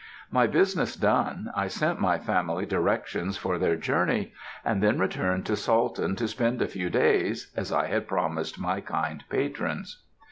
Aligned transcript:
My 0.31 0.47
business 0.47 0.95
done, 0.95 1.51
I 1.55 1.67
sent 1.67 2.01
my 2.01 2.17
family 2.17 2.65
directions 2.65 3.37
for 3.37 3.59
their 3.59 3.75
journey, 3.75 4.33
and 4.65 4.81
then 4.81 4.97
returned 4.97 5.45
to 5.45 5.55
Salton 5.55 6.15
to 6.15 6.27
spend 6.27 6.59
a 6.59 6.67
few 6.67 6.89
days, 6.89 7.51
as 7.55 7.71
I 7.71 7.85
had 7.85 8.07
promised 8.07 8.57
my 8.59 8.81
kind 8.81 9.23
patrons. 9.29 10.01